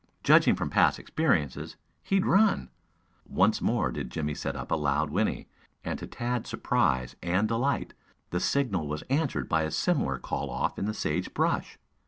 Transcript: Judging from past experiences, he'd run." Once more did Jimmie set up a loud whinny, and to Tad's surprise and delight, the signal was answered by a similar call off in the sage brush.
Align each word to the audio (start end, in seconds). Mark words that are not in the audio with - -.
Judging 0.23 0.55
from 0.55 0.71
past 0.71 0.97
experiences, 0.97 1.75
he'd 2.01 2.25
run." 2.25 2.71
Once 3.29 3.61
more 3.61 3.91
did 3.91 4.09
Jimmie 4.09 4.33
set 4.33 4.55
up 4.55 4.71
a 4.71 4.75
loud 4.75 5.11
whinny, 5.11 5.47
and 5.83 5.99
to 5.99 6.07
Tad's 6.07 6.49
surprise 6.49 7.15
and 7.21 7.47
delight, 7.47 7.93
the 8.31 8.39
signal 8.39 8.87
was 8.87 9.03
answered 9.11 9.47
by 9.47 9.61
a 9.61 9.69
similar 9.69 10.17
call 10.17 10.49
off 10.49 10.79
in 10.79 10.85
the 10.85 10.95
sage 10.95 11.31
brush. 11.35 11.77